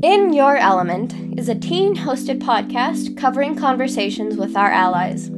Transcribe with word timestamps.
In 0.00 0.32
Your 0.32 0.56
Element 0.56 1.36
is 1.36 1.48
a 1.48 1.56
teen 1.56 1.96
hosted 1.96 2.38
podcast 2.40 3.16
covering 3.16 3.56
conversations 3.56 4.36
with 4.36 4.56
our 4.56 4.70
allies. 4.70 5.28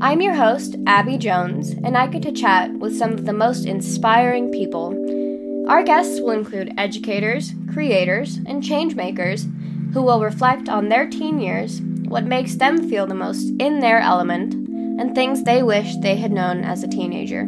I'm 0.00 0.20
your 0.20 0.34
host, 0.34 0.74
Abby 0.84 1.16
Jones, 1.16 1.70
and 1.70 1.96
I 1.96 2.08
get 2.08 2.22
to 2.22 2.32
chat 2.32 2.72
with 2.72 2.98
some 2.98 3.12
of 3.12 3.24
the 3.24 3.32
most 3.32 3.66
inspiring 3.66 4.50
people. 4.50 4.88
Our 5.68 5.84
guests 5.84 6.20
will 6.20 6.32
include 6.32 6.74
educators, 6.76 7.52
creators, 7.72 8.38
and 8.38 8.64
changemakers 8.64 9.44
who 9.92 10.02
will 10.02 10.20
reflect 10.20 10.68
on 10.68 10.88
their 10.88 11.08
teen 11.08 11.38
years, 11.38 11.80
what 12.08 12.24
makes 12.24 12.56
them 12.56 12.88
feel 12.90 13.06
the 13.06 13.14
most 13.14 13.52
in 13.60 13.78
their 13.78 14.00
element, 14.00 14.54
and 14.54 15.14
things 15.14 15.44
they 15.44 15.62
wish 15.62 15.94
they 15.98 16.16
had 16.16 16.32
known 16.32 16.64
as 16.64 16.82
a 16.82 16.88
teenager. 16.88 17.42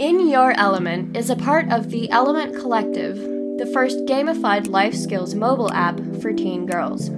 In 0.00 0.28
Your 0.28 0.54
Element 0.58 1.16
is 1.16 1.30
a 1.30 1.36
part 1.36 1.70
of 1.70 1.90
the 1.90 2.10
Element 2.10 2.56
Collective, 2.56 3.33
the 3.56 3.70
first 3.72 3.98
gamified 4.06 4.68
life 4.68 4.94
skills 4.94 5.34
mobile 5.34 5.72
app 5.72 6.00
for 6.20 6.32
teen 6.32 6.66
girls. 6.66 7.10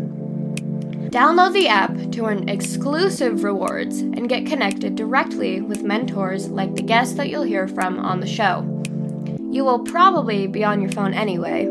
Download 1.10 1.52
the 1.54 1.68
app 1.68 1.94
to 2.12 2.26
earn 2.26 2.48
exclusive 2.48 3.42
rewards 3.42 4.00
and 4.00 4.28
get 4.28 4.44
connected 4.44 4.96
directly 4.96 5.62
with 5.62 5.82
mentors 5.82 6.48
like 6.48 6.74
the 6.74 6.82
guests 6.82 7.14
that 7.14 7.30
you'll 7.30 7.42
hear 7.42 7.66
from 7.66 7.98
on 7.98 8.20
the 8.20 8.26
show. 8.26 8.60
You 9.50 9.64
will 9.64 9.78
probably 9.78 10.46
be 10.46 10.62
on 10.62 10.82
your 10.82 10.92
phone 10.92 11.14
anyway. 11.14 11.66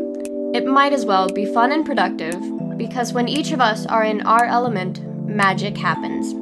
It 0.52 0.66
might 0.66 0.92
as 0.92 1.04
well 1.04 1.28
be 1.28 1.46
fun 1.46 1.70
and 1.70 1.86
productive 1.86 2.40
because 2.76 3.12
when 3.12 3.28
each 3.28 3.52
of 3.52 3.60
us 3.60 3.86
are 3.86 4.02
in 4.02 4.22
our 4.22 4.46
element, 4.46 5.00
magic 5.28 5.76
happens. 5.76 6.34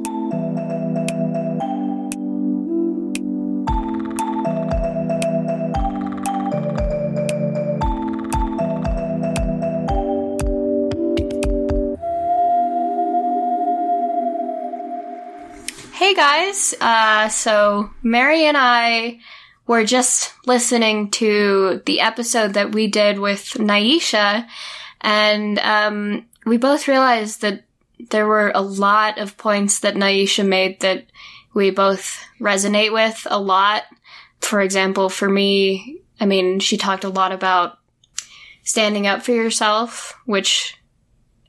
Guys, 16.25 16.73
uh, 16.81 17.29
so 17.29 17.91
Mary 18.01 18.45
and 18.45 18.57
I 18.57 19.19
were 19.67 19.85
just 19.85 20.33
listening 20.47 21.11
to 21.11 21.83
the 21.85 21.99
episode 21.99 22.55
that 22.55 22.71
we 22.71 22.87
did 22.87 23.19
with 23.19 23.41
Naisha, 23.59 24.47
and 25.01 25.59
um, 25.59 26.25
we 26.43 26.57
both 26.57 26.87
realized 26.87 27.41
that 27.41 27.65
there 28.09 28.25
were 28.25 28.51
a 28.55 28.61
lot 28.61 29.19
of 29.19 29.37
points 29.37 29.81
that 29.81 29.93
Naisha 29.93 30.43
made 30.43 30.79
that 30.79 31.05
we 31.53 31.69
both 31.69 32.25
resonate 32.41 32.91
with 32.91 33.27
a 33.29 33.39
lot. 33.39 33.83
For 34.41 34.61
example, 34.61 35.09
for 35.09 35.29
me, 35.29 36.01
I 36.19 36.25
mean, 36.25 36.59
she 36.59 36.75
talked 36.75 37.03
a 37.03 37.09
lot 37.09 37.33
about 37.33 37.77
standing 38.63 39.05
up 39.05 39.21
for 39.21 39.31
yourself, 39.31 40.17
which 40.25 40.75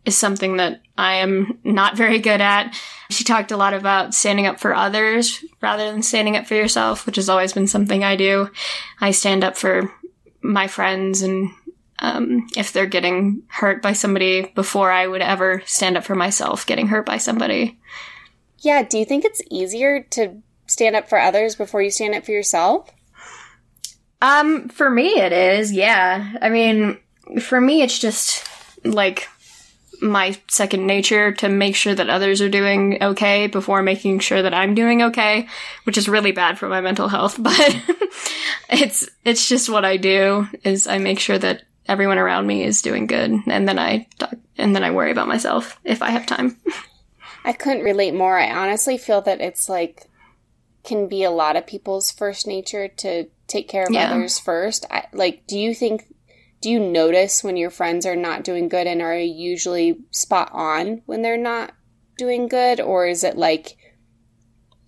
is 0.06 0.16
something 0.16 0.56
that 0.56 0.80
I 0.96 1.16
am 1.16 1.58
not 1.64 1.96
very 1.96 2.20
good 2.20 2.40
at. 2.40 2.74
She 3.10 3.24
talked 3.24 3.50
a 3.50 3.56
lot 3.56 3.74
about 3.74 4.14
standing 4.14 4.46
up 4.46 4.58
for 4.58 4.74
others 4.74 5.44
rather 5.60 5.90
than 5.90 6.02
standing 6.02 6.36
up 6.36 6.46
for 6.46 6.54
yourself, 6.54 7.04
which 7.04 7.16
has 7.16 7.28
always 7.28 7.52
been 7.52 7.66
something 7.66 8.02
I 8.02 8.16
do. 8.16 8.48
I 9.00 9.10
stand 9.10 9.44
up 9.44 9.56
for 9.56 9.92
my 10.40 10.68
friends 10.68 11.22
and 11.22 11.50
um, 11.98 12.46
if 12.56 12.72
they're 12.72 12.86
getting 12.86 13.42
hurt 13.48 13.82
by 13.82 13.92
somebody 13.92 14.52
before 14.54 14.90
I 14.92 15.06
would 15.06 15.22
ever 15.22 15.62
stand 15.66 15.96
up 15.96 16.04
for 16.04 16.14
myself 16.14 16.66
getting 16.66 16.88
hurt 16.88 17.06
by 17.06 17.18
somebody. 17.18 17.78
Yeah, 18.58 18.82
do 18.82 18.98
you 18.98 19.04
think 19.04 19.24
it's 19.24 19.42
easier 19.50 20.02
to 20.10 20.42
stand 20.66 20.94
up 20.94 21.08
for 21.08 21.18
others 21.18 21.56
before 21.56 21.82
you 21.82 21.91
stand 21.91 22.14
up 22.14 22.24
for 22.24 22.32
yourself? 22.32 22.91
Um, 24.22 24.68
for 24.68 24.88
me 24.88 25.20
it 25.20 25.32
is, 25.32 25.72
yeah. 25.72 26.34
I 26.41 26.48
mean, 26.48 26.98
for 27.41 27.60
me 27.60 27.82
it's 27.82 27.98
just 27.98 28.46
like 28.84 29.28
my 30.00 30.39
second 30.48 30.86
nature 30.86 31.33
to 31.33 31.48
make 31.48 31.77
sure 31.77 31.94
that 31.94 32.11
others 32.11 32.41
are 32.41 32.48
doing 32.48 33.03
okay 33.03 33.47
before 33.47 33.82
making 33.82 34.20
sure 34.20 34.43
that 34.43 34.54
I'm 34.54 34.75
doing 34.75 35.03
okay, 35.03 35.48
which 35.84 35.98
is 35.98 36.09
really 36.09 36.32
bad 36.32 36.59
for 36.59 36.69
my 36.69 36.81
mental 36.81 37.09
health, 37.09 37.37
but 37.43 37.82
it's 38.70 39.09
it's 39.25 39.48
just 39.48 39.69
what 39.69 39.84
I 39.84 39.97
do 39.97 40.47
is 40.65 40.87
I 40.87 40.98
make 40.98 41.19
sure 41.19 41.38
that 41.38 41.62
everyone 41.88 42.19
around 42.19 42.47
me 42.47 42.65
is 42.65 42.82
doing 42.82 43.06
good 43.06 43.31
and 43.47 43.69
then 43.69 43.78
I 43.78 44.09
talk, 44.19 44.34
and 44.59 44.75
then 44.75 44.84
I 44.84 44.91
worry 44.91 45.10
about 45.10 45.28
myself 45.28 45.78
if 45.84 46.03
I 46.03 46.10
have 46.10 46.26
time. 46.26 46.56
I 47.44 47.53
couldn't 47.53 47.84
relate 47.84 48.15
more. 48.15 48.38
I 48.38 48.50
honestly 48.50 48.99
feel 48.99 49.20
that 49.22 49.41
it's 49.41 49.69
like 49.69 50.06
can 50.82 51.09
be 51.09 51.25
a 51.25 51.31
lot 51.31 51.56
of 51.56 51.66
people's 51.66 52.10
first 52.10 52.47
nature 52.47 52.88
to 52.88 53.26
take 53.49 53.69
care 53.69 53.84
of 53.84 53.93
yeah. 53.93 54.10
others 54.10 54.38
first. 54.38 54.87
I, 54.91 55.06
like 55.12 55.47
do 55.47 55.59
you 55.59 55.75
think 55.75 56.06
do 56.66 56.72
you 56.72 56.81
notice 56.81 57.44
when 57.44 57.56
your 57.56 57.71
friends 57.71 58.04
are 58.06 58.16
not 58.16 58.43
doing 58.43 58.69
good 58.69 58.88
and 58.88 59.00
are 59.00 59.16
usually 59.16 60.00
spot 60.10 60.50
on 60.53 61.00
when 61.06 61.22
they're 61.22 61.37
not 61.37 61.71
doing 62.19 62.49
good? 62.49 62.81
Or 62.81 63.06
is 63.06 63.22
it 63.22 63.37
like 63.37 63.77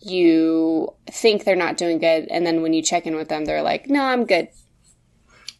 you 0.01 0.93
think 1.09 1.45
they're 1.45 1.55
not 1.55 1.77
doing 1.77 1.99
good 2.01 2.27
and 2.33 2.45
then 2.45 2.63
when 2.63 2.73
you 2.73 2.83
check 2.83 3.07
in 3.07 3.15
with 3.15 3.29
them 3.29 3.45
they're 3.45 3.63
like 3.63 3.89
no 3.89 4.03
i'm 4.03 4.25
good. 4.25 4.49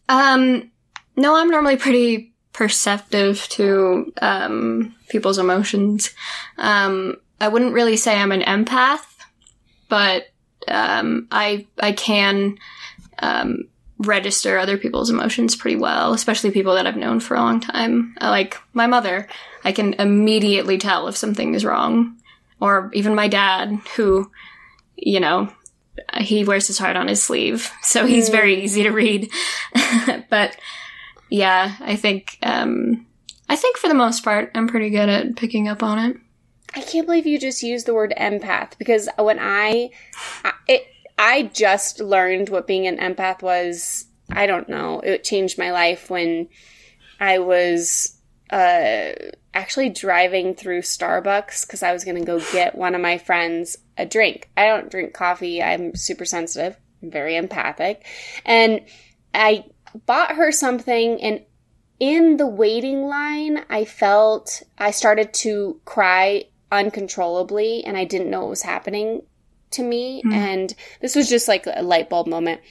Um 0.09 0.69
no 1.15 1.37
i'm 1.37 1.49
normally 1.49 1.77
pretty 1.77 2.33
perceptive 2.51 3.47
to 3.51 4.11
um 4.21 4.93
people's 5.07 5.37
emotions. 5.37 6.13
Um 6.57 7.15
i 7.39 7.47
wouldn't 7.47 7.73
really 7.73 7.95
say 7.95 8.17
i'm 8.17 8.33
an 8.33 8.41
empath 8.41 9.05
but 9.87 10.23
um 10.67 11.29
i 11.31 11.65
i 11.79 11.93
can 11.93 12.57
um 13.19 13.69
register 13.99 14.57
other 14.57 14.77
people's 14.77 15.09
emotions 15.09 15.55
pretty 15.55 15.75
well, 15.75 16.13
especially 16.13 16.51
people 16.51 16.75
that 16.75 16.87
I've 16.87 16.95
known 16.95 17.19
for 17.19 17.35
a 17.35 17.41
long 17.41 17.59
time. 17.59 18.15
Like 18.21 18.57
my 18.73 18.87
mother, 18.87 19.27
I 19.63 19.71
can 19.71 19.93
immediately 19.93 20.77
tell 20.77 21.07
if 21.07 21.17
something 21.17 21.53
is 21.53 21.65
wrong. 21.65 22.15
Or 22.61 22.89
even 22.93 23.15
my 23.15 23.27
dad, 23.27 23.79
who, 23.95 24.31
you 24.95 25.19
know, 25.19 25.51
he 26.17 26.43
wears 26.43 26.67
his 26.67 26.77
heart 26.77 26.97
on 26.97 27.07
his 27.07 27.23
sleeve, 27.23 27.71
so 27.81 28.05
he's 28.05 28.29
mm. 28.29 28.33
very 28.33 28.63
easy 28.63 28.83
to 28.83 28.91
read. 28.91 29.29
but 30.29 30.57
yeah, 31.29 31.75
I 31.79 31.95
think 31.95 32.37
um, 32.43 33.05
I 33.47 33.55
think 33.55 33.77
for 33.77 33.87
the 33.87 33.93
most 33.93 34.23
part, 34.23 34.51
I'm 34.55 34.67
pretty 34.67 34.89
good 34.89 35.09
at 35.09 35.35
picking 35.35 35.67
up 35.67 35.83
on 35.83 35.99
it. 35.99 36.17
I 36.75 36.81
can't 36.81 37.07
believe 37.07 37.25
you 37.25 37.39
just 37.39 37.63
used 37.63 37.87
the 37.87 37.95
word 37.95 38.13
empath 38.15 38.77
because 38.77 39.09
when 39.17 39.39
I, 39.39 39.89
it 40.43 40.53
I 41.19 41.43
just 41.53 41.99
learned 41.99 42.47
what 42.47 42.65
being 42.65 42.87
an 42.87 42.97
empath 42.97 43.41
was. 43.41 44.05
I 44.31 44.47
don't 44.47 44.69
know. 44.69 45.01
It 45.01 45.25
changed 45.25 45.57
my 45.57 45.71
life 45.71 46.09
when 46.09 46.47
I 47.19 47.39
was 47.39 48.17
uh, 48.51 49.11
actually 49.53 49.89
driving 49.89 50.55
through 50.55 50.81
Starbucks 50.81 51.67
because 51.67 51.83
I 51.83 51.91
was 51.91 52.05
going 52.05 52.15
to 52.15 52.25
go 52.25 52.39
get 52.53 52.75
one 52.75 52.95
of 52.95 53.01
my 53.01 53.17
friends 53.17 53.77
a 53.97 54.05
drink. 54.05 54.49
I 54.55 54.67
don't 54.67 54.89
drink 54.89 55.13
coffee. 55.13 55.61
I'm 55.61 55.93
super 55.93 56.23
sensitive, 56.23 56.77
I'm 57.03 57.11
very 57.11 57.35
empathic. 57.35 58.05
And 58.45 58.85
I 59.33 59.65
bought 60.05 60.35
her 60.35 60.53
something 60.53 61.21
and 61.21 61.43
in 61.99 62.37
the 62.37 62.47
waiting 62.47 63.07
line, 63.07 63.65
I 63.69 63.83
felt 63.83 64.63
I 64.77 64.91
started 64.91 65.33
to 65.33 65.81
cry 65.83 66.45
uncontrollably 66.71 67.83
and 67.83 67.97
I 67.97 68.05
didn't 68.05 68.29
know 68.29 68.39
what 68.39 68.51
was 68.51 68.61
happening 68.61 69.23
to 69.71 69.83
me. 69.83 70.21
Mm. 70.25 70.33
And 70.33 70.75
this 71.01 71.15
was 71.15 71.29
just 71.29 71.47
like 71.47 71.65
a 71.67 71.83
light 71.83 72.09
bulb 72.09 72.27
moment. 72.27 72.61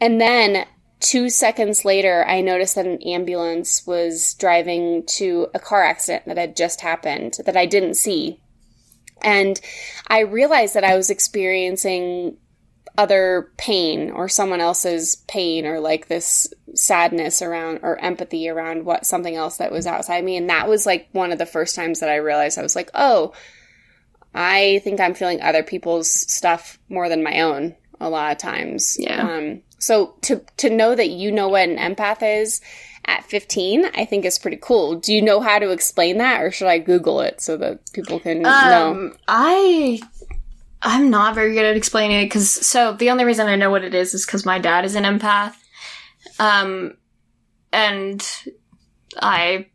And 0.00 0.20
then 0.20 0.66
two 1.00 1.30
seconds 1.30 1.84
later, 1.84 2.24
I 2.26 2.40
noticed 2.40 2.74
that 2.74 2.86
an 2.86 3.02
ambulance 3.02 3.86
was 3.86 4.34
driving 4.34 5.04
to 5.06 5.48
a 5.54 5.58
car 5.58 5.84
accident 5.84 6.26
that 6.26 6.38
had 6.38 6.56
just 6.56 6.80
happened 6.80 7.38
that 7.44 7.56
I 7.56 7.66
didn't 7.66 7.94
see. 7.94 8.40
And 9.22 9.60
I 10.06 10.20
realized 10.20 10.74
that 10.74 10.84
I 10.84 10.96
was 10.96 11.10
experiencing 11.10 12.36
other 12.96 13.52
pain 13.56 14.10
or 14.10 14.28
someone 14.28 14.60
else's 14.60 15.16
pain 15.28 15.66
or 15.66 15.78
like 15.78 16.08
this 16.08 16.52
sadness 16.74 17.40
around 17.40 17.78
or 17.82 17.96
empathy 17.98 18.48
around 18.48 18.84
what 18.84 19.06
something 19.06 19.36
else 19.36 19.58
that 19.58 19.70
was 19.70 19.86
outside 19.86 20.24
me. 20.24 20.36
And 20.36 20.50
that 20.50 20.68
was 20.68 20.84
like 20.84 21.08
one 21.12 21.30
of 21.30 21.38
the 21.38 21.46
first 21.46 21.76
times 21.76 22.00
that 22.00 22.08
I 22.08 22.16
realized 22.16 22.58
I 22.58 22.62
was 22.62 22.74
like, 22.74 22.90
oh, 22.94 23.32
I 24.34 24.80
think 24.84 25.00
I'm 25.00 25.14
feeling 25.14 25.40
other 25.40 25.62
people's 25.62 26.10
stuff 26.10 26.78
more 26.88 27.08
than 27.08 27.22
my 27.22 27.40
own 27.40 27.74
a 28.00 28.08
lot 28.08 28.32
of 28.32 28.38
times. 28.38 28.96
Yeah. 28.98 29.28
Um, 29.28 29.62
so 29.78 30.14
to 30.22 30.44
to 30.58 30.70
know 30.70 30.94
that 30.94 31.10
you 31.10 31.30
know 31.32 31.48
what 31.48 31.68
an 31.68 31.76
empath 31.76 32.18
is 32.22 32.60
at 33.04 33.24
15, 33.24 33.86
I 33.94 34.04
think 34.04 34.24
is 34.24 34.38
pretty 34.38 34.58
cool. 34.60 34.96
Do 34.96 35.14
you 35.14 35.22
know 35.22 35.40
how 35.40 35.58
to 35.58 35.70
explain 35.70 36.18
that, 36.18 36.42
or 36.42 36.50
should 36.50 36.68
I 36.68 36.78
Google 36.78 37.20
it 37.20 37.40
so 37.40 37.56
that 37.56 37.92
people 37.92 38.20
can 38.20 38.44
um, 38.44 38.44
know? 38.44 39.12
I 39.26 40.00
I'm 40.82 41.10
not 41.10 41.34
very 41.34 41.54
good 41.54 41.64
at 41.64 41.76
explaining 41.76 42.20
it 42.20 42.26
because 42.26 42.50
so 42.50 42.92
the 42.92 43.10
only 43.10 43.24
reason 43.24 43.46
I 43.48 43.56
know 43.56 43.70
what 43.70 43.84
it 43.84 43.94
is 43.94 44.14
is 44.14 44.26
because 44.26 44.44
my 44.44 44.58
dad 44.58 44.84
is 44.84 44.94
an 44.94 45.04
empath, 45.04 45.54
um, 46.38 46.96
and 47.72 48.24
I 49.20 49.66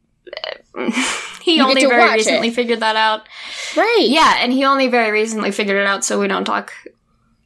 he 1.42 1.58
you 1.58 1.64
only 1.64 1.86
very 1.86 2.14
recently 2.14 2.48
it. 2.50 2.56
figured 2.56 2.80
that 2.80 2.96
out. 2.96 3.28
Right. 3.76 4.06
Yeah, 4.08 4.38
and 4.40 4.52
he 4.52 4.66
only 4.66 4.88
very 4.88 5.12
recently 5.12 5.52
figured 5.52 5.78
it 5.78 5.86
out, 5.88 6.04
so 6.04 6.20
we 6.20 6.28
don't 6.28 6.46
talk. 6.46 6.74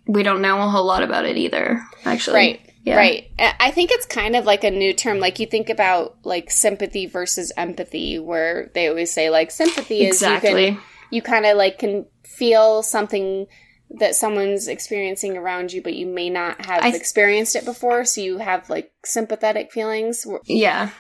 We 0.08 0.24
don't 0.24 0.42
know 0.42 0.62
a 0.62 0.70
whole 0.70 0.86
lot 0.86 1.04
about 1.04 1.26
it 1.26 1.38
either. 1.38 1.82
Actually. 2.06 2.36
Right. 2.36 2.62
Yeah. 2.84 2.96
Right. 2.96 3.30
I 3.38 3.72
think 3.72 3.92
it's 3.92 4.06
kind 4.06 4.38
of 4.38 4.46
like 4.46 4.64
a 4.64 4.72
new 4.72 4.94
term. 4.94 5.20
Like 5.20 5.40
you 5.40 5.46
think 5.46 5.70
about 5.70 6.16
like 6.24 6.50
sympathy 6.50 7.06
versus 7.06 7.52
empathy, 7.58 8.18
where 8.18 8.72
they 8.74 8.88
always 8.88 9.12
say 9.12 9.30
like 9.30 9.52
sympathy 9.52 10.06
is 10.06 10.16
Exactly. 10.16 10.68
you 10.68 10.72
can 10.74 10.82
you 11.12 11.22
kind 11.22 11.46
of 11.46 11.58
like 11.58 11.80
can 11.80 12.06
feel 12.24 12.84
something 12.84 13.48
that 13.90 14.16
someone's 14.16 14.68
experiencing 14.68 15.38
around 15.38 15.74
you, 15.74 15.82
but 15.82 15.96
you 15.96 16.06
may 16.06 16.30
not 16.30 16.66
have 16.66 16.84
th- 16.84 16.96
experienced 16.96 17.56
it 17.56 17.66
before, 17.66 18.06
so 18.06 18.22
you 18.22 18.38
have 18.38 18.70
like 18.70 18.92
sympathetic 19.04 19.72
feelings. 19.72 20.26
Yeah. 20.46 20.92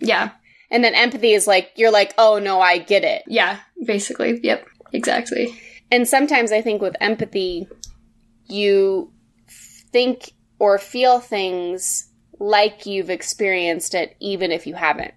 Yeah. 0.00 0.30
And 0.70 0.82
then 0.82 0.94
empathy 0.94 1.32
is 1.32 1.46
like 1.46 1.70
you're 1.76 1.92
like, 1.92 2.14
oh 2.18 2.38
no, 2.38 2.60
I 2.60 2.78
get 2.78 3.04
it. 3.04 3.22
Yeah. 3.26 3.58
Basically. 3.84 4.40
Yep. 4.42 4.66
Exactly. 4.92 5.58
And 5.90 6.08
sometimes 6.08 6.52
I 6.52 6.62
think 6.62 6.82
with 6.82 6.96
empathy, 7.00 7.68
you 8.46 9.12
think 9.48 10.32
or 10.58 10.78
feel 10.78 11.20
things 11.20 12.08
like 12.38 12.86
you've 12.86 13.10
experienced 13.10 13.94
it, 13.94 14.16
even 14.20 14.52
if 14.52 14.66
you 14.66 14.74
haven't. 14.74 15.14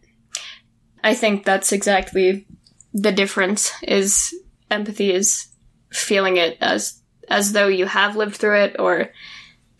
I 1.04 1.14
think 1.14 1.46
that's 1.46 1.72
exactly 1.72 2.46
the 2.94 3.12
difference 3.12 3.72
is 3.84 4.34
empathy 4.72 5.14
is 5.14 5.48
feeling 5.92 6.38
it 6.38 6.58
as 6.62 7.02
as 7.30 7.54
though 7.54 7.68
you 7.68 7.86
have 7.86 8.16
lived 8.16 8.36
through 8.36 8.60
it 8.60 8.76
or 8.80 9.10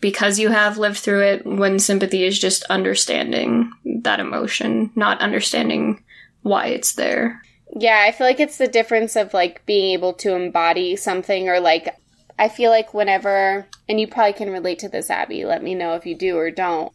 because 0.00 0.38
you 0.38 0.48
have 0.48 0.78
lived 0.78 0.98
through 0.98 1.22
it 1.22 1.44
when 1.44 1.78
sympathy 1.78 2.24
is 2.24 2.38
just 2.38 2.62
understanding 2.64 3.70
that 4.04 4.20
emotion, 4.20 4.90
not 4.94 5.20
understanding 5.20 6.02
why 6.42 6.66
it's 6.66 6.94
there. 6.94 7.42
Yeah, 7.76 8.04
I 8.06 8.12
feel 8.12 8.26
like 8.26 8.40
it's 8.40 8.58
the 8.58 8.68
difference 8.68 9.16
of 9.16 9.32
like 9.32 9.64
being 9.66 9.92
able 9.92 10.12
to 10.14 10.34
embody 10.34 10.96
something 10.96 11.48
or 11.48 11.60
like 11.60 11.94
I 12.38 12.48
feel 12.48 12.70
like 12.70 12.94
whenever 12.94 13.66
and 13.88 14.00
you 14.00 14.08
probably 14.08 14.32
can 14.32 14.50
relate 14.50 14.78
to 14.80 14.88
this 14.88 15.10
Abby, 15.10 15.44
let 15.44 15.62
me 15.62 15.74
know 15.74 15.94
if 15.94 16.06
you 16.06 16.16
do 16.16 16.36
or 16.36 16.50
don't. 16.50 16.92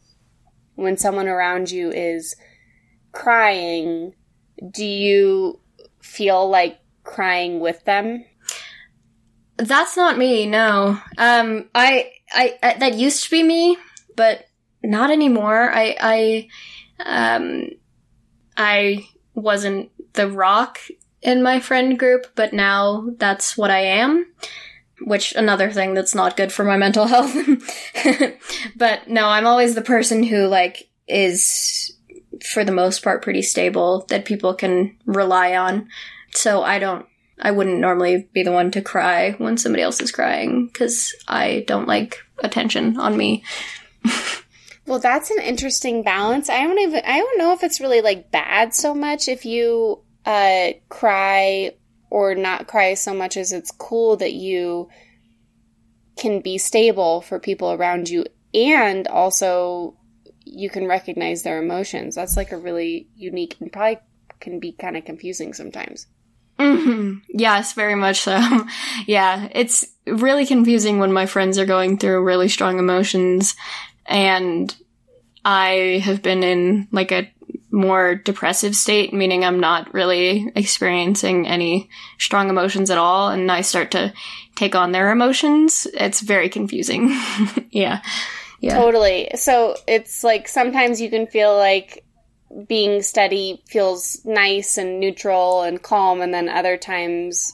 When 0.75 0.97
someone 0.97 1.27
around 1.27 1.71
you 1.71 1.91
is 1.91 2.35
crying, 3.13 4.13
do 4.71 4.83
you 4.83 5.59
feel 6.01 6.49
like 6.49 6.79
crying 7.03 7.59
with 7.61 7.85
them? 7.85 8.25
That's 9.57 9.95
not 9.95 10.17
me, 10.17 10.45
no. 10.45 10.99
Um 11.17 11.69
I 11.73 12.11
I, 12.33 12.57
I 12.61 12.73
that 12.79 12.95
used 12.95 13.23
to 13.23 13.31
be 13.31 13.43
me, 13.43 13.77
but 14.17 14.45
not 14.83 15.09
anymore. 15.09 15.71
I 15.73 15.95
I 16.01 16.47
um 17.03 17.69
I 18.57 19.07
wasn't 19.33 19.91
the 20.13 20.29
rock 20.29 20.79
in 21.21 21.43
my 21.43 21.59
friend 21.59 21.97
group, 21.97 22.27
but 22.35 22.53
now 22.53 23.09
that's 23.17 23.57
what 23.57 23.71
I 23.71 23.79
am. 23.79 24.25
Which 25.01 25.33
another 25.33 25.71
thing 25.71 25.93
that's 25.93 26.15
not 26.15 26.37
good 26.37 26.53
for 26.53 26.63
my 26.63 26.77
mental 26.77 27.05
health. 27.07 27.35
but 28.75 29.07
no, 29.09 29.27
I'm 29.27 29.45
always 29.47 29.75
the 29.75 29.81
person 29.81 30.23
who 30.23 30.47
like 30.47 30.89
is 31.07 31.91
for 32.43 32.63
the 32.63 32.71
most 32.71 33.03
part 33.03 33.21
pretty 33.21 33.41
stable 33.41 34.05
that 34.09 34.25
people 34.25 34.53
can 34.53 34.95
rely 35.05 35.55
on. 35.55 35.89
So 36.31 36.63
I 36.63 36.79
don't 36.79 37.05
I 37.41 37.51
wouldn't 37.51 37.79
normally 37.79 38.29
be 38.31 38.43
the 38.43 38.51
one 38.51 38.71
to 38.71 38.81
cry 38.81 39.31
when 39.31 39.57
somebody 39.57 39.83
else 39.83 39.99
is 39.99 40.11
crying 40.11 40.69
cuz 40.73 41.13
I 41.27 41.65
don't 41.67 41.87
like 41.87 42.19
attention 42.39 42.97
on 42.97 43.17
me. 43.17 43.43
Well, 44.87 44.99
that's 44.99 45.31
an 45.31 45.39
interesting 45.41 46.03
balance. 46.03 46.49
I 46.49 46.63
don't 46.63 46.79
even 46.79 47.01
I 47.05 47.17
don't 47.17 47.37
know 47.37 47.53
if 47.53 47.63
it's 47.63 47.79
really 47.79 48.01
like 48.01 48.31
bad 48.31 48.73
so 48.73 48.93
much 48.93 49.27
if 49.27 49.45
you 49.45 50.03
uh 50.25 50.71
cry 50.89 51.75
or 52.09 52.35
not 52.35 52.67
cry 52.67 52.93
so 52.93 53.13
much 53.13 53.35
as 53.37 53.51
it's 53.51 53.71
cool 53.71 54.17
that 54.17 54.33
you 54.33 54.89
can 56.17 56.39
be 56.39 56.57
stable 56.57 57.21
for 57.21 57.39
people 57.39 57.71
around 57.71 58.09
you 58.09 58.25
and 58.53 59.07
also 59.07 59.97
you 60.45 60.69
can 60.69 60.87
recognize 60.87 61.43
their 61.43 61.61
emotions. 61.61 62.15
That's 62.15 62.37
like 62.37 62.51
a 62.51 62.57
really 62.57 63.09
unique 63.15 63.57
and 63.59 63.71
probably 63.71 63.99
can 64.39 64.59
be 64.59 64.71
kind 64.71 64.95
of 64.95 65.05
confusing 65.05 65.53
sometimes. 65.53 66.07
hmm 66.59 67.15
Yes, 67.29 67.73
very 67.73 67.95
much 67.95 68.21
so. 68.21 68.39
yeah, 69.07 69.49
it's 69.51 69.85
really 70.05 70.45
confusing 70.45 70.99
when 70.99 71.11
my 71.11 71.25
friends 71.25 71.57
are 71.57 71.65
going 71.65 71.97
through 71.97 72.23
really 72.23 72.47
strong 72.47 72.77
emotions 72.77 73.55
and 74.05 74.75
I 75.43 76.01
have 76.03 76.21
been 76.21 76.43
in 76.43 76.87
like 76.91 77.11
a 77.11 77.31
more 77.71 78.15
depressive 78.15 78.75
state, 78.75 79.13
meaning 79.13 79.43
I'm 79.43 79.59
not 79.59 79.93
really 79.93 80.51
experiencing 80.55 81.47
any 81.47 81.89
strong 82.17 82.49
emotions 82.49 82.89
at 82.89 82.97
all, 82.97 83.29
and 83.29 83.51
I 83.51 83.61
start 83.61 83.91
to 83.91 84.13
take 84.55 84.75
on 84.75 84.91
their 84.91 85.11
emotions. 85.11 85.85
It's 85.93 86.21
very 86.21 86.49
confusing. 86.49 87.09
yeah. 87.71 88.01
Yeah. 88.61 88.79
Totally. 88.79 89.29
So 89.35 89.75
it's 89.87 90.23
like 90.23 90.47
sometimes 90.47 91.01
you 91.01 91.09
can 91.09 91.27
feel 91.27 91.55
like 91.55 92.05
being 92.67 93.01
steady 93.01 93.61
feels 93.67 94.21
nice 94.23 94.77
and 94.77 94.99
neutral 94.99 95.63
and 95.63 95.81
calm, 95.81 96.21
and 96.21 96.33
then 96.33 96.49
other 96.49 96.77
times 96.77 97.53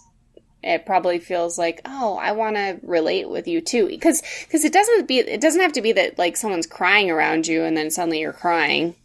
it 0.64 0.86
probably 0.86 1.20
feels 1.20 1.58
like, 1.58 1.82
oh, 1.86 2.18
I 2.22 2.34
want 2.34 2.56
to 2.56 2.80
relate 2.84 3.30
with 3.30 3.48
you 3.48 3.62
too, 3.62 3.88
because 3.88 4.22
because 4.46 4.64
it 4.64 4.74
doesn't 4.74 5.08
be 5.08 5.20
it 5.20 5.42
doesn't 5.42 5.62
have 5.62 5.74
to 5.74 5.82
be 5.82 5.92
that 5.94 6.18
like 6.18 6.38
someone's 6.38 6.68
crying 6.68 7.10
around 7.10 7.48
you 7.48 7.64
and 7.64 7.76
then 7.76 7.90
suddenly 7.92 8.20
you're 8.20 8.34
crying. 8.34 8.96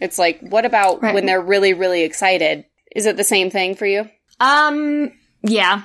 It's 0.00 0.18
like, 0.18 0.40
what 0.40 0.64
about 0.66 1.02
Right. 1.02 1.14
when 1.14 1.26
they're 1.26 1.40
really 1.40 1.72
really 1.74 2.02
excited? 2.02 2.64
Is 2.94 3.06
it 3.06 3.16
the 3.16 3.24
same 3.24 3.50
thing 3.50 3.74
for 3.74 3.86
you? 3.86 4.08
Um, 4.40 5.12
yeah. 5.42 5.82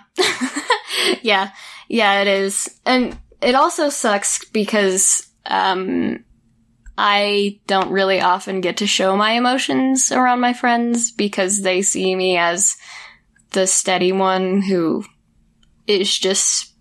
yeah. 1.21 1.51
Yeah, 1.87 2.21
it 2.21 2.27
is. 2.27 2.79
And 2.85 3.17
it 3.41 3.55
also 3.55 3.89
sucks 3.89 4.45
because, 4.45 5.27
um, 5.45 6.23
I 6.97 7.59
don't 7.67 7.91
really 7.91 8.21
often 8.21 8.61
get 8.61 8.77
to 8.77 8.87
show 8.87 9.17
my 9.17 9.31
emotions 9.31 10.11
around 10.11 10.39
my 10.39 10.53
friends 10.53 11.11
because 11.11 11.61
they 11.61 11.81
see 11.81 12.15
me 12.15 12.37
as 12.37 12.77
the 13.51 13.67
steady 13.67 14.11
one 14.11 14.61
who 14.61 15.03
is 15.87 16.17
just 16.17 16.73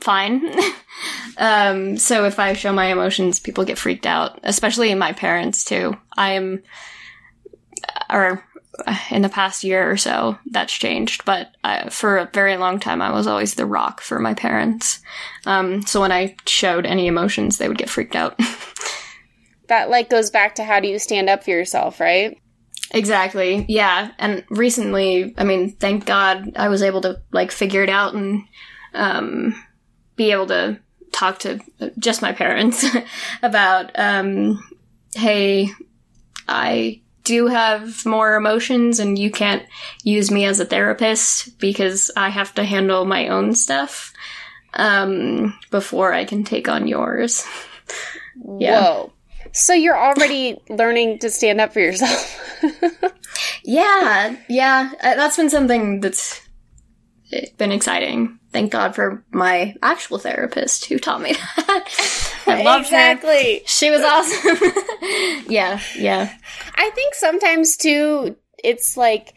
fine. 0.00 0.42
um, 1.38 1.96
so 1.96 2.24
if 2.24 2.38
I 2.38 2.52
show 2.52 2.72
my 2.72 2.86
emotions, 2.86 3.40
people 3.40 3.64
get 3.64 3.78
freaked 3.78 4.06
out, 4.06 4.40
especially 4.42 4.94
my 4.94 5.12
parents 5.12 5.64
too. 5.64 5.96
I 6.16 6.32
am, 6.32 6.62
or 8.10 8.44
in 9.10 9.22
the 9.22 9.28
past 9.28 9.64
year 9.64 9.88
or 9.88 9.98
so 9.98 10.36
that's 10.46 10.72
changed 10.72 11.26
but 11.26 11.54
uh, 11.62 11.90
for 11.90 12.16
a 12.16 12.30
very 12.32 12.56
long 12.56 12.80
time 12.80 13.02
i 13.02 13.12
was 13.12 13.26
always 13.26 13.54
the 13.54 13.66
rock 13.66 14.00
for 14.00 14.18
my 14.18 14.32
parents 14.32 15.00
um, 15.44 15.82
so 15.82 16.00
when 16.00 16.10
i 16.10 16.34
showed 16.46 16.86
any 16.86 17.06
emotions 17.06 17.58
they 17.58 17.68
would 17.68 17.76
get 17.76 17.90
freaked 17.90 18.16
out 18.16 18.34
That 19.72 19.88
like 19.88 20.10
goes 20.10 20.30
back 20.30 20.56
to 20.56 20.64
how 20.64 20.80
do 20.80 20.88
you 20.88 20.98
stand 20.98 21.30
up 21.30 21.44
for 21.44 21.50
yourself, 21.50 21.98
right? 21.98 22.38
Exactly 22.92 23.64
yeah 23.68 24.10
and 24.18 24.44
recently 24.50 25.34
i 25.38 25.44
mean 25.44 25.70
thank 25.72 26.04
god 26.06 26.52
i 26.56 26.68
was 26.68 26.82
able 26.82 27.00
to 27.00 27.20
like 27.32 27.50
figure 27.50 27.82
it 27.82 27.90
out 27.90 28.14
and 28.14 28.44
um, 28.94 29.54
be 30.16 30.30
able 30.32 30.46
to 30.46 30.78
talk 31.12 31.38
to 31.38 31.58
just 31.98 32.20
my 32.20 32.32
parents 32.32 32.84
about 33.42 33.90
um, 33.98 34.62
hey 35.14 35.70
i 36.46 37.02
do 37.24 37.46
have 37.46 38.04
more 38.04 38.34
emotions 38.34 38.98
and 38.98 39.18
you 39.18 39.30
can't 39.30 39.64
use 40.02 40.30
me 40.30 40.44
as 40.44 40.60
a 40.60 40.64
therapist 40.64 41.58
because 41.58 42.10
I 42.16 42.28
have 42.28 42.54
to 42.54 42.64
handle 42.64 43.04
my 43.04 43.28
own 43.28 43.54
stuff 43.54 44.12
um, 44.74 45.58
before 45.70 46.12
I 46.12 46.24
can 46.24 46.44
take 46.44 46.68
on 46.68 46.86
yours. 46.86 47.44
Yeah. 48.58 48.80
Whoa. 48.80 49.12
So 49.52 49.74
you're 49.74 49.96
already 49.96 50.58
learning 50.70 51.18
to 51.18 51.28
stand 51.28 51.60
up 51.60 51.74
for 51.74 51.80
yourself. 51.80 52.40
Yeah, 53.64 54.36
yeah, 54.48 54.92
uh, 55.00 55.14
that's 55.14 55.36
been 55.36 55.50
something 55.50 56.00
that's 56.00 56.40
been 57.56 57.72
exciting. 57.72 58.38
Thank 58.52 58.72
God 58.72 58.94
for 58.94 59.24
my 59.30 59.74
actual 59.82 60.18
therapist 60.18 60.86
who 60.86 60.98
taught 60.98 61.22
me 61.22 61.32
that. 61.56 62.42
I 62.46 62.62
love 62.62 62.80
her. 62.80 62.86
exactly. 62.86 63.62
She 63.66 63.90
was 63.90 64.02
awesome. 64.02 65.44
yeah, 65.48 65.80
yeah. 65.96 66.36
I 66.74 66.90
think 66.90 67.14
sometimes 67.14 67.76
too, 67.76 68.36
it's 68.62 68.96
like 68.96 69.32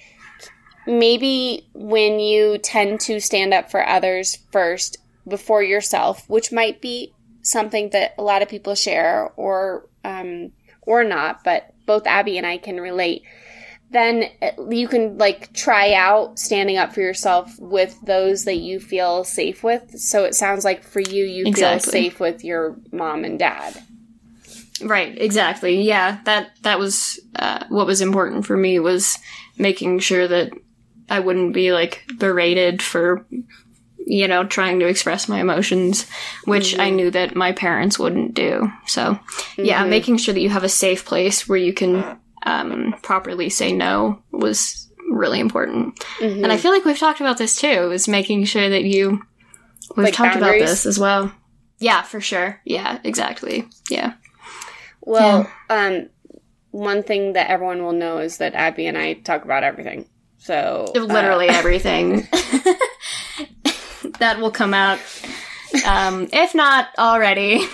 maybe 0.88 1.70
when 1.74 2.20
you 2.20 2.58
tend 2.58 3.00
to 3.01 3.20
stand 3.20 3.53
up 3.53 3.72
for 3.72 3.88
others 3.88 4.39
first 4.51 4.98
before 5.27 5.63
yourself, 5.63 6.27
which 6.27 6.51
might 6.51 6.82
be 6.82 7.13
something 7.41 7.91
that 7.91 8.15
a 8.17 8.24
lot 8.24 8.41
of 8.41 8.50
people 8.50 8.75
share 8.75 9.32
or 9.38 9.88
um, 10.03 10.51
or 10.82 11.03
not, 11.03 11.44
but 11.44 11.75
both 11.86 12.08
Abby 12.08 12.38
and 12.38 12.46
I 12.48 12.58
can 12.58 12.80
relate. 12.80 13.24
Then 13.92 14.25
uh, 14.42 14.51
you 14.70 14.88
can 14.88 15.18
like 15.18 15.54
try 15.54 15.94
out 15.94 16.39
standing 16.39 16.77
up 16.77 16.94
for 16.94 17.01
yourself 17.01 17.58
with 17.60 17.98
those 18.04 18.46
that 18.46 18.58
you 18.58 18.80
feel 18.80 19.24
safe 19.24 19.63
with. 19.63 20.00
So 20.00 20.24
it 20.25 20.36
sounds 20.36 20.65
like 20.65 20.84
for 20.84 21.00
you, 21.00 21.24
you 21.25 21.46
Exactly. 21.46 21.92
feel 21.92 21.92
safe 21.92 22.20
with 22.20 22.44
your 22.44 22.75
mom 22.92 23.24
and 23.24 23.38
dad. 23.38 23.82
Right, 24.82 25.18
exactly. 25.20 25.82
Yeah, 25.82 26.20
that 26.25 26.51
that 26.63 26.80
was 26.80 27.20
uh, 27.36 27.65
what 27.70 27.88
was 27.88 28.01
important 28.01 28.46
for 28.46 28.58
me 28.58 28.80
was 28.80 29.18
making 29.58 30.00
sure 30.00 30.27
that 30.27 30.51
I 31.10 31.20
wouldn't 31.20 31.54
be 31.54 31.72
like 31.72 32.04
berated 32.18 32.82
for 32.82 33.25
you 34.08 34.28
know, 34.28 34.44
trying 34.44 34.80
to 34.80 34.86
express 34.88 35.28
my 35.28 35.40
emotions, 35.42 36.06
which 36.46 36.74
Mm-hmm. 36.74 36.82
I 36.82 36.90
knew 36.92 37.10
that 37.12 37.36
my 37.36 37.52
parents 37.54 37.98
wouldn't 37.98 38.34
do. 38.36 38.72
So, 38.86 39.20
yeah, 39.58 39.84
Mhm. 39.84 39.90
making 39.90 40.18
sure 40.18 40.34
that 40.34 40.42
you 40.42 40.50
have 40.50 40.64
a 40.64 40.70
safe 40.70 41.06
place 41.06 41.48
where 41.50 41.58
you 41.58 41.74
can 41.74 42.18
um, 42.48 42.94
properly 43.02 43.50
say 43.50 43.72
no 43.74 44.22
was 44.32 44.88
really 45.10 45.40
important. 45.40 46.00
Mhm. 46.20 46.44
And 46.44 46.52
I 46.52 46.58
feel 46.58 46.72
like 46.72 46.86
we've 46.86 47.00
talked 47.00 47.20
about 47.20 47.40
this 47.40 47.56
too, 47.56 47.92
is 47.92 48.08
making 48.08 48.46
sure 48.46 48.70
that 48.70 48.84
you. 48.84 49.22
We've 49.96 50.06
Like 50.06 50.14
talked 50.14 50.36
about 50.36 50.52
this 50.60 50.86
as 50.86 51.00
well. 51.00 51.32
Yeah, 51.80 52.04
for 52.04 52.22
sure. 52.22 52.60
Yeah, 52.64 53.00
exactly. 53.04 53.68
Yeah. 53.90 54.14
Well, 55.02 55.50
um, 55.70 56.10
one 56.72 57.02
thing 57.04 57.34
that 57.34 57.50
everyone 57.50 57.82
will 57.84 57.94
know 57.94 58.20
is 58.20 58.38
that 58.38 58.54
Abby 58.54 58.86
and 58.86 58.98
I 58.98 59.14
talk 59.14 59.44
about 59.44 59.64
everything. 59.64 60.06
So 60.38 60.86
uh, 60.96 61.00
Literally 61.00 61.50
everything. 61.50 62.28
that 64.19 64.39
will 64.39 64.51
come 64.51 64.74
out. 64.74 65.00
Um, 65.86 66.27
if 66.31 66.55
not 66.55 66.88
already. 66.98 67.65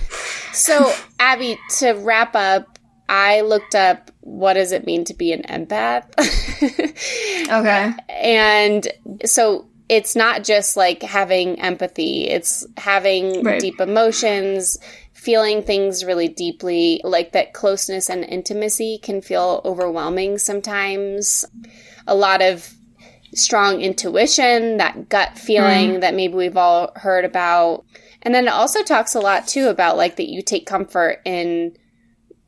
so 0.52 0.92
Abby, 1.18 1.58
to 1.78 1.92
wrap 1.92 2.34
up, 2.36 2.78
I 3.08 3.40
looked 3.40 3.74
up 3.74 4.10
what 4.20 4.54
does 4.54 4.72
it 4.72 4.86
mean 4.86 5.04
to 5.06 5.14
be 5.14 5.32
an 5.32 5.42
empath, 5.44 6.04
Okay. 7.50 7.92
and 8.08 8.86
so 9.24 9.66
it's 9.88 10.14
not 10.14 10.44
just 10.44 10.76
like 10.76 11.02
having 11.02 11.58
empathy; 11.60 12.28
it's 12.28 12.66
having 12.76 13.42
Right. 13.42 13.60
deep 13.60 13.80
emotions. 13.80 14.78
Feeling 15.14 15.62
things 15.64 16.04
really 16.04 16.28
deeply, 16.28 17.00
like 17.02 17.32
that 17.32 17.52
closeness 17.52 18.08
and 18.08 18.24
intimacy 18.24 18.98
can 19.02 19.20
feel 19.20 19.60
overwhelming 19.64 20.38
sometimes. 20.38 21.44
A 22.06 22.14
lot 22.14 22.40
of 22.40 22.72
strong 23.34 23.80
intuition, 23.80 24.78
that 24.78 25.08
gut 25.08 25.38
feeling 25.38 26.00
that 26.00 26.14
maybe 26.14 26.34
we've 26.34 26.56
all 26.56 26.92
heard 26.96 27.24
about. 27.24 27.84
And 28.22 28.34
then 28.34 28.46
it 28.46 28.52
also 28.52 28.82
talks 28.82 29.14
a 29.14 29.20
lot 29.20 29.46
too 29.46 29.68
about 29.68 29.96
like 29.96 30.16
that 30.16 30.28
you 30.28 30.42
take 30.42 30.66
comfort 30.66 31.20
in 31.24 31.76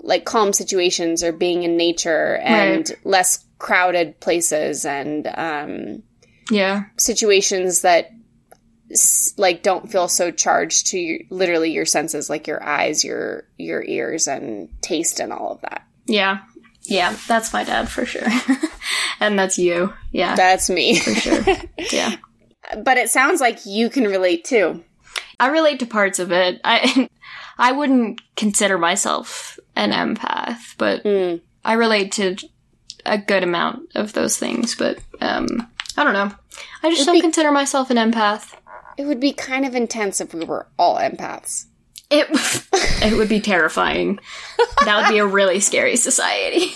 like 0.00 0.24
calm 0.24 0.52
situations 0.52 1.22
or 1.22 1.32
being 1.32 1.62
in 1.62 1.76
nature 1.76 2.36
and 2.42 2.88
Right. 2.88 2.98
less 3.04 3.44
crowded 3.58 4.18
places 4.20 4.84
and 4.86 5.26
um, 5.34 6.02
Yeah. 6.50 6.84
situations 6.96 7.82
that 7.82 8.10
like 9.38 9.62
don't 9.62 9.90
feel 9.92 10.08
so 10.08 10.32
charged 10.32 10.88
to 10.88 10.98
your, 10.98 11.20
literally 11.30 11.70
your 11.70 11.84
senses 11.86 12.28
like 12.28 12.48
your 12.48 12.60
eyes 12.60 13.04
your 13.04 13.44
your 13.56 13.84
ears 13.84 14.26
and 14.26 14.68
taste 14.82 15.20
and 15.20 15.32
all 15.32 15.52
of 15.52 15.60
that 15.60 15.82
Yeah. 16.06 16.38
Yeah. 16.90 17.16
That's 17.28 17.52
my 17.52 17.64
dad 17.64 17.88
for 17.88 18.04
sure. 18.04 18.26
and 19.20 19.38
that's 19.38 19.58
you. 19.58 19.94
Yeah. 20.12 20.34
that's 20.36 20.68
me 20.68 20.98
for 20.98 21.14
sure. 21.14 21.44
Yeah. 21.92 22.16
but 22.84 22.98
it 22.98 23.08
sounds 23.10 23.40
like 23.40 23.64
you 23.64 23.88
can 23.90 24.04
relate 24.04 24.44
too 24.44 24.84
I 25.38 25.48
relate 25.48 25.78
to 25.80 25.86
parts 25.86 26.18
of 26.18 26.30
it. 26.32 26.60
I 26.64 27.08
I 27.58 27.72
wouldn't 27.72 28.20
consider 28.36 28.76
myself 28.78 29.58
an 29.76 29.90
empath, 29.92 30.74
but 30.76 31.02
Mm. 31.04 31.40
I 31.64 31.72
relate 31.74 32.12
to 32.12 32.36
a 33.06 33.16
good 33.18 33.42
amount 33.42 33.88
of 33.94 34.12
those 34.12 34.36
things, 34.36 34.74
but 34.74 34.98
um 35.20 35.46
I 35.96 36.04
don't 36.04 36.12
know. 36.12 36.30
I 36.82 36.88
just 36.90 37.00
It'd 37.02 37.06
don't 37.06 37.14
be- 37.16 37.20
consider 37.22 37.50
myself 37.52 37.90
an 37.90 37.96
empath. 37.96 38.54
it 38.98 39.04
would 39.06 39.20
be 39.20 39.32
kind 39.32 39.64
of 39.64 39.74
intense 39.74 40.20
if 40.20 40.34
we 40.34 40.44
were 40.44 40.66
all 40.78 40.96
empaths 40.98 41.66
It 42.10 42.26
it 43.02 43.16
would 43.16 43.28
be 43.28 43.40
terrifying. 43.40 44.18
That 44.84 45.02
would 45.02 45.12
be 45.12 45.18
a 45.18 45.26
really 45.26 45.60
scary 45.60 45.96
society. 45.96 46.72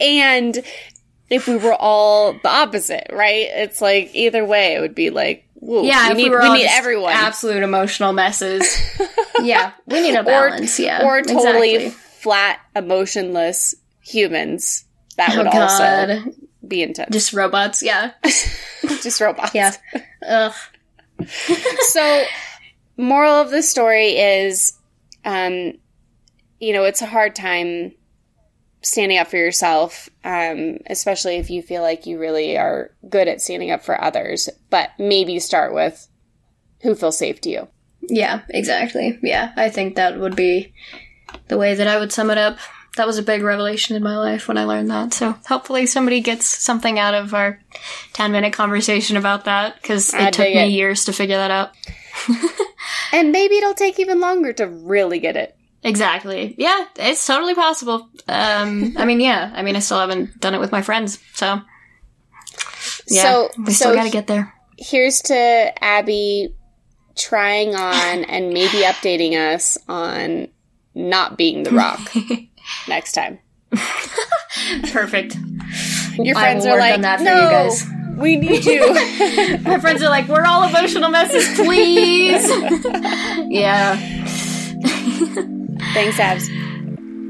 and 0.00 0.62
if 1.30 1.48
we 1.48 1.56
were 1.56 1.74
all 1.74 2.34
the 2.34 2.48
opposite 2.48 3.06
right 3.12 3.48
it's 3.50 3.80
like 3.80 4.10
either 4.14 4.44
way 4.44 4.74
it 4.74 4.80
would 4.80 4.94
be 4.94 5.10
like 5.10 5.46
whoa, 5.66 5.82
yeah, 5.82 6.08
we 6.10 6.14
need, 6.14 6.30
we 6.30 6.36
all 6.36 6.54
need 6.54 6.66
everyone 6.68 7.12
Absolute 7.12 7.62
emotional 7.62 8.12
messes. 8.12 8.64
yeah, 9.42 9.72
we 9.86 10.00
need 10.00 10.14
a 10.14 10.22
balance. 10.22 10.78
yeah, 10.78 11.04
or 11.04 11.22
totally 11.22 11.74
exactly. 11.74 11.90
flat 11.90 12.60
emotionless 12.74 13.74
humans 14.00 14.84
that 15.16 15.34
Oh 15.34 15.38
would 15.38 15.46
also 15.48 15.78
god, 15.78 16.34
be 16.66 16.82
intense 16.82 17.12
just 17.12 17.32
robots. 17.32 17.82
Yeah, 17.82 18.12
just 19.02 19.20
robots 19.20 19.54
yeah. 19.54 19.72
Ugh. 20.26 20.54
so 21.90 22.24
moral 22.96 23.34
of 23.34 23.50
the 23.50 23.62
story 23.62 24.18
is 24.18 24.72
um 25.24 25.72
you 26.58 26.72
know 26.72 26.84
it's 26.84 27.02
a 27.02 27.06
hard 27.06 27.34
time 27.34 27.92
standing 28.82 29.18
up 29.18 29.26
for 29.28 29.36
yourself 29.36 30.08
um 30.24 30.78
especially 30.86 31.36
if 31.36 31.50
you 31.50 31.60
feel 31.62 31.82
like 31.82 32.06
you 32.06 32.18
really 32.18 32.56
are 32.56 32.90
good 33.08 33.28
at 33.28 33.40
standing 33.40 33.70
up 33.70 33.82
for 33.82 34.02
others 34.02 34.48
but 34.70 34.90
maybe 34.98 35.38
start 35.38 35.74
with 35.74 36.08
who 36.82 36.94
feels 36.94 37.18
safe 37.18 37.40
to 37.40 37.50
you 37.50 37.68
Yeah, 38.08 38.42
exactly. 38.50 39.18
Yeah, 39.22 39.52
I 39.56 39.68
think 39.70 39.96
that 39.96 40.18
would 40.18 40.36
be 40.36 40.72
the 41.48 41.58
way 41.58 41.74
that 41.74 41.88
I 41.88 41.98
would 41.98 42.12
sum 42.12 42.30
it 42.30 42.38
up. 42.38 42.58
That 42.96 43.06
was 43.06 43.18
a 43.18 43.22
big 43.22 43.42
revelation 43.42 43.96
in 43.96 44.02
my 44.02 44.16
life 44.16 44.46
when 44.46 44.56
I 44.56 44.64
learned 44.64 44.90
that. 44.90 45.12
So 45.12 45.34
hopefully 45.48 45.86
somebody 45.86 46.20
gets 46.20 46.46
something 46.46 46.98
out 46.98 47.14
of 47.14 47.34
our 47.34 47.58
10 48.12 48.32
minute 48.32 48.52
conversation 48.52 49.16
about 49.16 49.44
that 49.44 49.80
because 49.80 50.14
it 50.14 50.32
took 50.32 50.46
me 50.46 50.66
it. 50.66 50.70
years 50.70 51.04
to 51.06 51.12
figure 51.12 51.36
that 51.36 51.50
out. 51.50 51.72
and 53.16 53.32
maybe 53.32 53.56
it'll 53.56 53.74
take 53.74 53.98
even 53.98 54.20
longer 54.20 54.52
to 54.52 54.66
really 54.66 55.18
get 55.18 55.36
it 55.36 55.56
Exactly. 55.82 56.54
Yeah, 56.58 56.86
it's 56.96 57.24
totally 57.24 57.54
possible. 57.54 58.08
Um, 58.26 58.94
I 58.96 59.04
mean, 59.04 59.20
yeah. 59.20 59.52
I 59.54 59.62
mean, 59.62 59.76
I 59.76 59.78
still 59.78 60.00
haven't 60.00 60.40
done 60.40 60.52
it 60.52 60.58
with 60.58 60.72
my 60.72 60.82
friends, 60.82 61.20
so 61.34 61.60
yeah, 63.06 63.22
so 63.22 63.50
we 63.56 63.72
still 63.72 63.90
so 63.90 63.94
got 63.94 64.02
to 64.02 64.10
get 64.10 64.26
there. 64.26 64.52
here's 64.78 65.22
to 65.22 65.72
abby 65.84 66.54
trying 67.14 67.76
on 67.76 68.24
and 68.24 68.52
maybe 68.52 68.78
updating 68.78 69.34
us 69.34 69.78
on 69.86 70.48
not 70.94 71.38
being 71.38 71.62
the 71.62 71.70
rock 71.70 72.00
next 72.88 73.12
time 73.12 73.38
Perfect. 74.90 75.36
Your 76.18 76.34
friends 76.34 76.64
are 76.64 76.78
like, 76.78 76.94
on 76.94 77.00
that 77.02 77.18
for 77.18 77.24
no, 77.24 77.34
you 77.34 77.50
guys." 77.50 77.95
We 78.16 78.36
need 78.36 78.64
you. 78.64 78.92
My 79.62 79.78
friends 79.78 80.02
are 80.02 80.08
like, 80.08 80.28
"We're 80.28 80.44
all 80.44 80.68
emotional 80.68 81.10
messes, 81.10 81.56
please." 81.56 82.48
yeah. 83.48 83.96
Thanks, 85.92 86.18
Abs. 86.18 86.48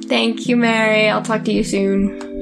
Thank 0.08 0.46
you, 0.48 0.56
Mary. 0.56 1.08
I'll 1.08 1.22
talk 1.22 1.44
to 1.44 1.52
you 1.52 1.64
soon. 1.64 2.35